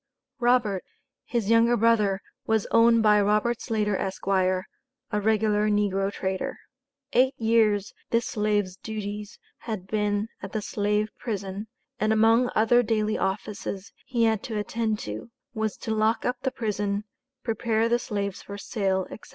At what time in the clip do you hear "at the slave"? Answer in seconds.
10.41-11.09